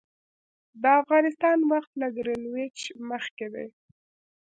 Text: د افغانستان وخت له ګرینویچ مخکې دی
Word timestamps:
د 0.81 0.83
افغانستان 1.01 1.57
وخت 1.71 1.91
له 2.01 2.07
ګرینویچ 2.17 2.79
مخکې 3.09 3.47
دی 3.53 3.67